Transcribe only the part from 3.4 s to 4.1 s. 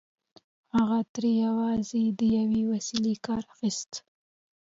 اخيست.